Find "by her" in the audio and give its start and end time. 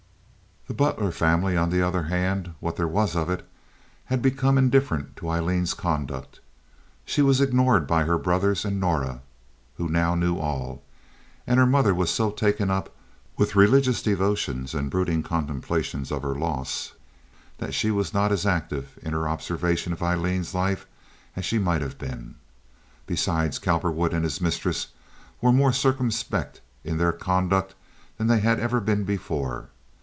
7.87-8.17